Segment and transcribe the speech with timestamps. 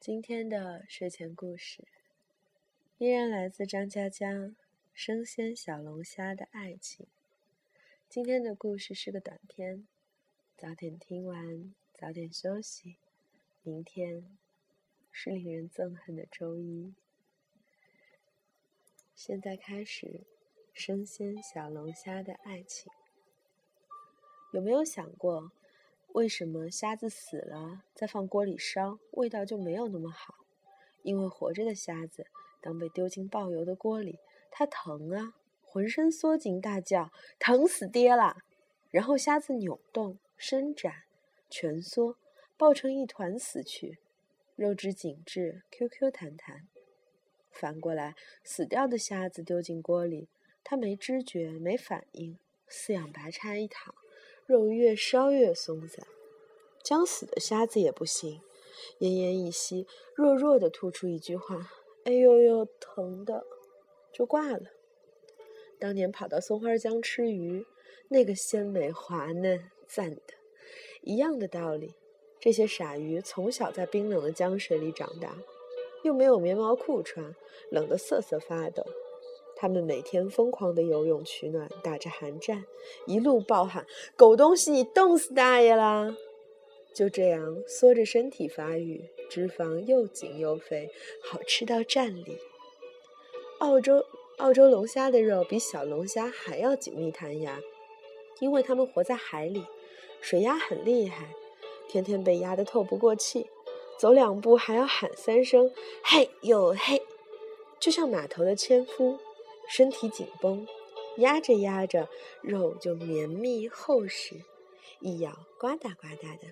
[0.00, 1.82] 今天的睡前故事
[2.98, 4.30] 依然来自张佳佳
[4.94, 7.06] 《生鲜小龙虾的爱情》。
[8.08, 9.88] 今天的故事是个短篇，
[10.56, 12.96] 早点听完，早点休息。
[13.64, 14.38] 明天
[15.10, 16.94] 是令人憎恨的周一。
[19.16, 20.06] 现在开始，
[20.72, 22.92] 《生鲜小龙虾的爱情》。
[24.52, 25.50] 有没有想过？
[26.18, 30.34] 为什么虾子死了再放锅里烧，味道就没有那么好？
[31.02, 32.26] 因为活着的虾子，
[32.60, 34.18] 当被丢进爆油的锅里，
[34.50, 38.38] 它疼啊，浑身缩紧，大叫：“疼死爹了！”
[38.90, 41.04] 然后虾子扭动、伸展、
[41.48, 42.16] 蜷缩，
[42.56, 43.98] 抱成一团死去，
[44.56, 46.66] 肉质紧致，Q Q 弹弹。
[47.52, 50.28] 反过来，死掉的虾子丢进锅里，
[50.64, 53.94] 它没知觉、没反应，四仰八叉一躺。
[54.48, 56.06] 肉越烧越松散，
[56.82, 58.40] 将死的虾子也不行，
[58.98, 61.70] 奄奄一息，弱弱的吐出一句话
[62.04, 63.44] ：“哎呦呦，疼的！”
[64.10, 64.70] 就挂了。
[65.78, 67.66] 当年跑到松花江吃鱼，
[68.08, 70.22] 那个鲜美滑嫩，赞的。
[71.02, 71.92] 一样的道理，
[72.40, 75.36] 这些傻鱼从小在冰冷的江水里长大，
[76.02, 77.36] 又没有棉毛裤穿，
[77.70, 78.82] 冷得瑟瑟发抖。
[79.60, 82.64] 他们每天疯狂的游泳取暖，打着寒战，
[83.06, 86.16] 一路暴喊：“狗东西，你冻死大爷啦！”
[86.94, 90.88] 就这样缩着身体发育，脂肪又紧又肥，
[91.24, 92.38] 好吃到站立。
[93.58, 94.04] 澳洲
[94.36, 97.60] 澳洲龙虾的肉比小龙虾还要紧密弹牙，
[98.38, 99.64] 因为它们活在海里，
[100.20, 101.34] 水压很厉害，
[101.88, 103.50] 天天被压得透不过气，
[103.98, 105.72] 走两步还要喊三声
[106.04, 107.02] “嘿呦嘿”，
[107.80, 109.18] 就像码头的纤夫。
[109.68, 110.66] 身体紧绷，
[111.18, 112.08] 压着压着，
[112.42, 114.42] 肉就绵密厚实，
[115.00, 116.48] 一咬呱嗒呱嗒的。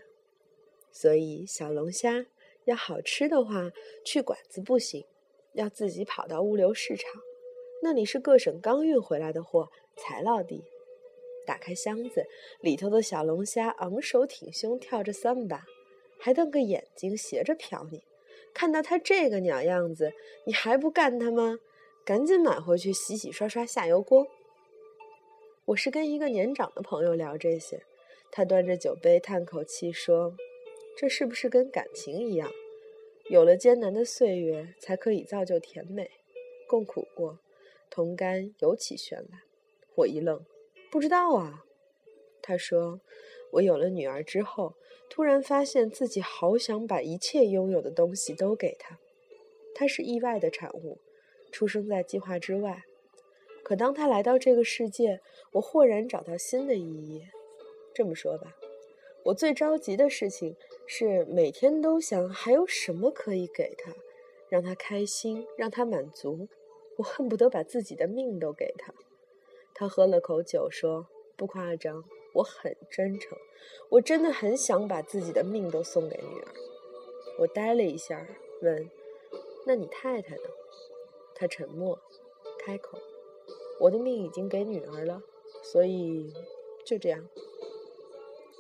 [0.92, 2.26] 所以小龙虾
[2.64, 3.70] 要好吃的话，
[4.04, 5.04] 去馆子不行，
[5.54, 7.10] 要自己跑到物流市场，
[7.82, 10.64] 那里是各省刚运回来的货，才落地。
[11.46, 12.26] 打开箱子，
[12.60, 15.64] 里头的小龙虾昂首挺胸跳着三把，
[16.18, 18.02] 还瞪个眼睛斜着瞟你。
[18.52, 20.12] 看到它这个鸟样子，
[20.44, 21.58] 你还不干它吗？
[22.06, 24.28] 赶紧买回去洗洗刷刷下油锅。
[25.64, 27.82] 我是跟一个年长的朋友聊这些，
[28.30, 30.36] 他端着酒杯叹口气说
[30.96, 32.48] ：“这是不是跟感情一样？
[33.28, 36.08] 有了艰难的岁月，才可以造就甜美。
[36.68, 37.40] 共苦过，
[37.90, 39.42] 同甘尤其绚烂。”
[39.96, 40.46] 我一愣，
[40.92, 41.64] 不知道啊。
[42.40, 43.00] 他说
[43.54, 44.76] ：“我有了女儿之后，
[45.10, 49.00] 突然发现自己好想把一切拥有的东西都给她。
[49.74, 51.00] 她是意外的产物。”
[51.50, 52.84] 出生在计划之外，
[53.62, 55.20] 可当他来到这个世界，
[55.52, 57.26] 我豁然找到新的意义。
[57.94, 58.54] 这么说吧，
[59.24, 60.54] 我最着急的事情
[60.86, 63.92] 是每天都想还有什么可以给他，
[64.48, 66.48] 让他开心，让他满足。
[66.98, 68.94] 我恨不得把自己的命都给他。
[69.74, 73.36] 他喝了口酒，说：“不夸张，我很真诚，
[73.90, 76.48] 我真的很想把自己的命都送给女儿。”
[77.40, 78.26] 我呆了一下，
[78.62, 78.90] 问
[79.66, 80.42] ：“那你太太呢？”
[81.38, 81.98] 他沉默，
[82.64, 82.98] 开口
[83.78, 85.22] ：“我的命已经给女儿了，
[85.62, 86.32] 所以
[86.82, 87.28] 就这样。”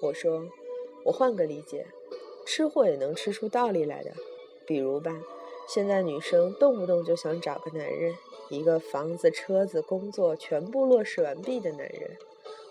[0.02, 0.46] 我说
[1.06, 1.86] ：“我换个理解，
[2.44, 4.12] 吃货也能吃出道理来的。
[4.66, 5.22] 比如吧，
[5.66, 8.14] 现在女生动不动就想找个男人，
[8.50, 12.18] 一个房子、车子、工作全部落实完毕的男人，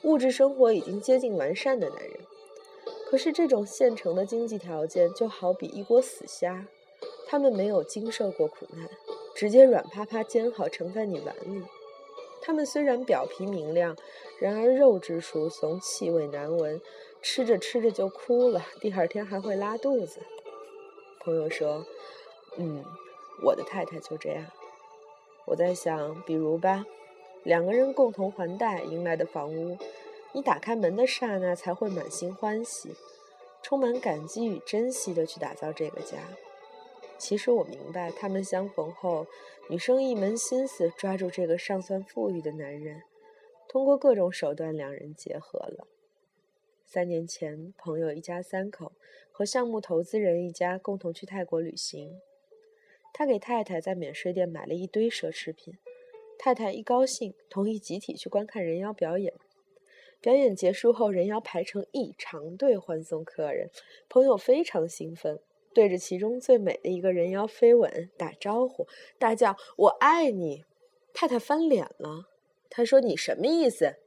[0.03, 2.19] 物质生活已经接近完善的男人。
[3.09, 6.67] 可是这种现成的经济条件，就好比一锅死虾，
[7.25, 8.87] 他们没有经受过苦难。”
[9.35, 11.62] 直接软趴趴煎好盛在你碗里，
[12.41, 13.96] 它们虽然表皮明亮，
[14.40, 16.81] 然而肉质疏松，气味难闻，
[17.22, 20.22] 吃着吃着就哭了，第二天还会拉肚子。
[21.19, 21.85] 朋友说
[22.57, 22.84] ：“嗯，
[23.44, 24.46] 我的太太就这样。”
[25.46, 26.85] 我在想，比如吧，
[27.44, 29.78] 两个人共同还贷迎来的房屋，
[30.31, 32.96] 你打开门的刹那才会满心欢喜，
[33.62, 36.17] 充满感激与珍惜的去打造这个家。
[37.17, 39.26] 其实我明白，他们相逢后，
[39.70, 43.02] 女生一门心思抓住这个尚算富裕的男人，
[43.67, 45.88] 通过各种手段，两人结合了。
[46.85, 48.91] 三年前，朋友一家三口
[49.32, 52.20] 和项目投资人一家共同去泰国旅行，
[53.14, 55.73] 他给太太在免税店买了一堆奢侈品，
[56.38, 59.34] 太太一高兴，同意集体去观看人妖表演。
[60.22, 63.70] 表演结束后，人妖排成一长队欢送客人，
[64.08, 65.40] 朋友非常兴奋。
[65.75, 68.87] 对着其中最美的一个人妖飞吻、打招呼、
[69.19, 70.63] 大叫“我爱你”，
[71.13, 72.29] 太太翻脸了。
[72.69, 73.97] 他说：“你什么意思？”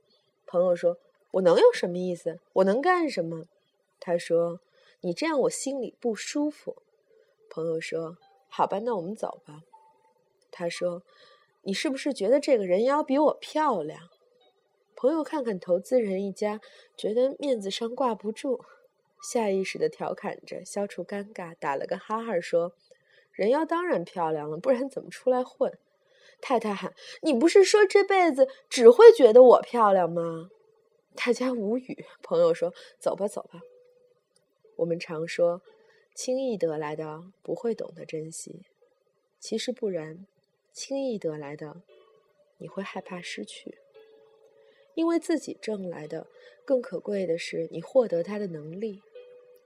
[0.46, 0.98] 朋友说
[1.32, 2.40] ：“我能有什么意思？
[2.54, 3.44] 我能干什么？”
[4.00, 4.60] 他说
[5.02, 6.82] ：“你这样我心里不舒服。”
[7.50, 8.16] 朋友说
[8.48, 9.62] ：“好吧，那我们走吧。”
[10.50, 11.02] 他说
[11.64, 14.08] ：“你是不是觉得这个人妖比我漂亮？”
[14.96, 16.60] 朋友看看投资人一家，
[16.96, 18.64] 觉得面子上挂不住，
[19.22, 22.72] 下意识的调侃着，消除尴尬，打了个哈哈说
[23.32, 25.78] ：“人妖当然漂亮了，不然怎么出来混？”
[26.40, 30.50] 太太喊：“你不是说这辈子只会觉得我漂亮吗？”
[31.16, 32.06] 大家无语。
[32.22, 33.60] 朋友说：“走吧，走吧。”
[34.76, 35.62] 我们常说，
[36.14, 38.62] 轻易得来的不会懂得珍惜，
[39.40, 40.24] 其实不然，
[40.72, 41.82] 轻易得来的
[42.58, 43.78] 你会害怕失去，
[44.94, 46.28] 因为自己挣来的
[46.64, 49.02] 更可贵的是你获得它的能力，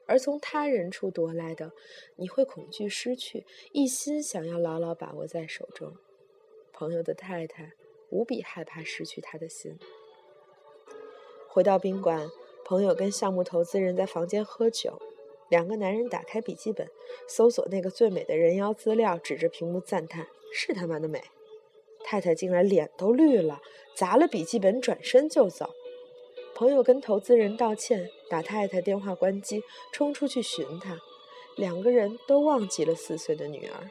[0.07, 1.73] 而从他人处夺来的，
[2.17, 5.97] 你会恐惧失去，一心想要牢牢把握在手中。
[6.73, 7.73] 朋友的太太
[8.11, 9.79] 无比害怕失去他的心。
[11.49, 12.29] 回到宾馆。
[12.65, 15.03] 朋友跟项目投资人在房间喝酒，
[15.51, 16.89] 两个男人打开笔记本，
[17.29, 21.21] 搜索那个最美的人妖资料，指着屏幕赞叹：“是他妈的美！”
[22.05, 23.61] 太太竟然脸都绿了，
[23.97, 25.75] 砸了笔记本，转身就走。
[26.55, 30.99] 朋友跟投资人道歉，打太太电话关机，冲出去寻她。
[31.57, 33.91] 两个人都忘记了四岁的女儿。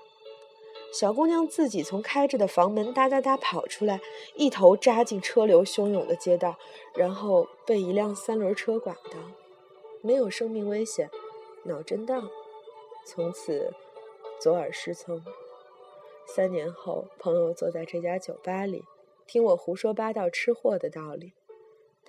[0.93, 4.01] 小姑娘自己从开着的房门哒哒哒跑出来，
[4.35, 6.57] 一头扎进车流汹涌的街道，
[6.95, 9.17] 然后被一辆三轮车剐到，
[10.01, 11.09] 没有生命危险，
[11.63, 12.29] 脑震荡，
[13.05, 13.73] 从此
[14.39, 15.23] 左耳失聪。
[16.27, 18.83] 三年后，朋友坐在这家酒吧里，
[19.25, 21.33] 听我胡说八道吃货的道理。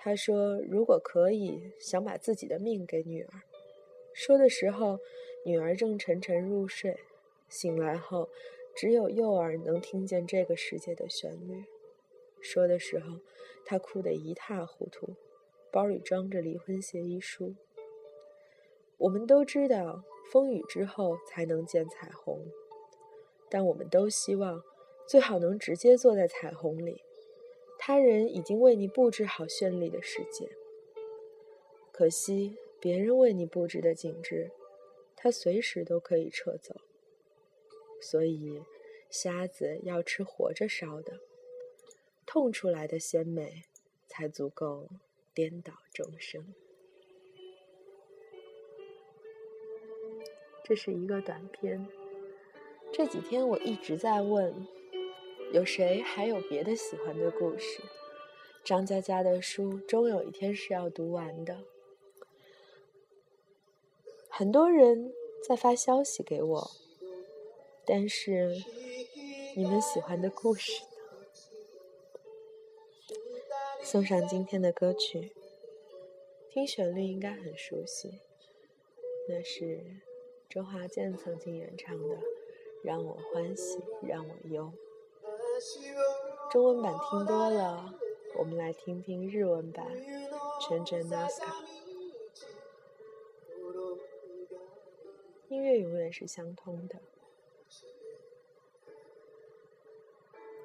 [0.05, 3.43] 他说：“如果可以，想把自己的命给女儿。”
[4.13, 4.99] 说的时候，
[5.45, 6.99] 女儿正沉沉入睡，
[7.49, 8.29] 醒来后。
[8.75, 11.63] 只有幼儿能听见这个世界的旋律。
[12.41, 13.21] 说的时候，
[13.65, 15.15] 他哭得一塌糊涂，
[15.71, 17.55] 包里装着离婚协议书。
[18.99, 20.03] 我们都知道，
[20.33, 22.45] 风雨之后才能见彩虹，
[23.49, 24.65] 但我们都希望，
[25.07, 27.05] 最好能直接坐在彩虹里。
[27.85, 30.49] 他人已经为你布置好绚丽的世界，
[31.91, 34.53] 可惜别人为你布置的景致，
[35.17, 36.77] 他随时都可以撤走。
[38.01, 38.63] 所以，
[39.11, 41.19] 虾子要吃活着烧的，
[42.25, 43.65] 痛出来的鲜美，
[44.07, 44.89] 才足够
[45.35, 46.55] 颠倒众生。
[50.63, 51.85] 这是一个短片。
[52.93, 54.69] 这几天我一直在问，
[55.53, 57.83] 有谁还有别的喜欢的故事？
[58.65, 61.65] 张嘉佳的书终有一天是要读完的。
[64.31, 65.13] 很多人
[65.47, 66.71] 在发消息给我。
[67.85, 68.63] 但是，
[69.55, 70.89] 你们喜欢的故事呢？
[73.83, 75.33] 送上今天的歌曲，
[76.49, 78.21] 听旋律应该很熟悉，
[79.29, 79.81] 那是
[80.49, 82.15] 周华健曾经演唱的
[82.83, 84.73] 《让我欢喜让我忧》。
[86.51, 87.95] 中文版听多了，
[88.39, 89.87] 我们来听听日文版
[90.67, 91.45] 《全真 Naska》。
[95.49, 96.97] 音乐永远是相通的。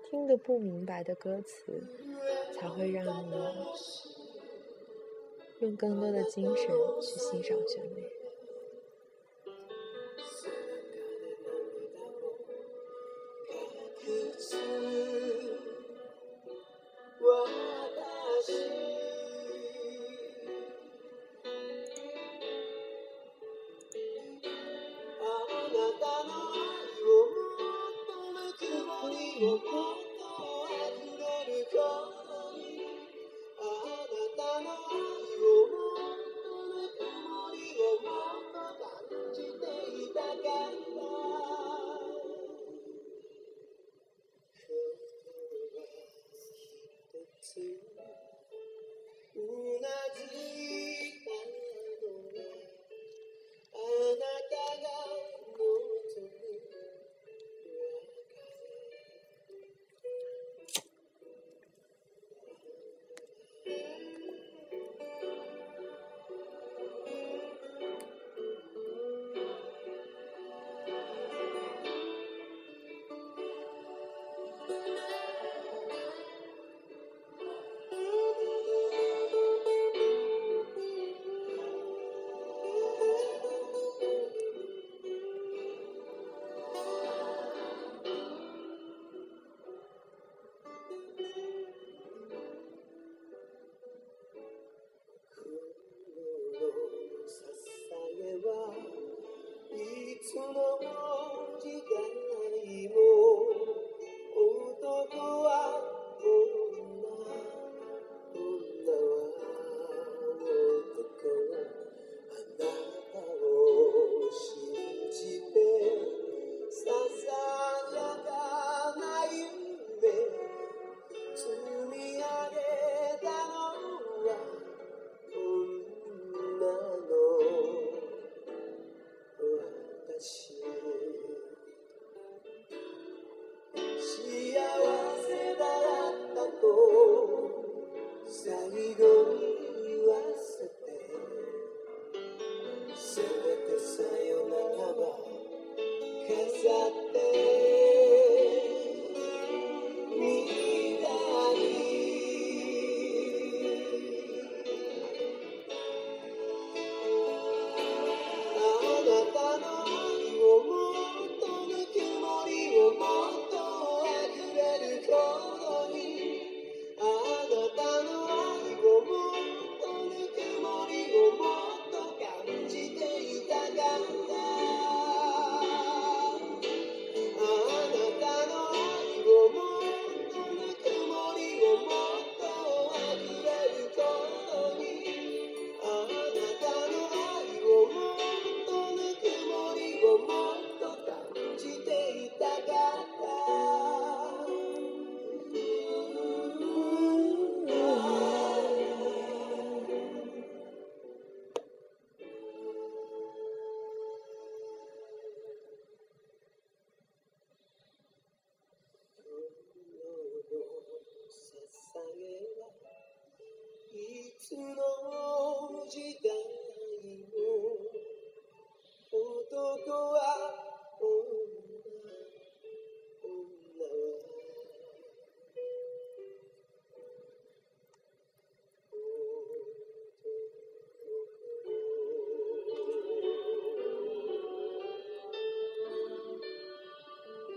[0.09, 1.83] 听得不明白的歌词，
[2.53, 3.35] 才会让你
[5.59, 6.67] 用更多的精神
[7.01, 8.16] 去欣赏旋律。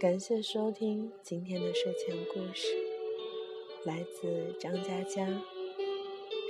[0.00, 2.66] 感谢收听今天的睡前故事，
[3.84, 5.26] 来自张嘉佳《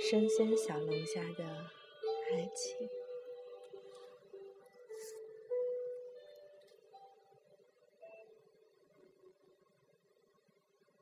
[0.09, 1.45] 生鲜小龙虾的
[2.33, 2.87] 爱情》。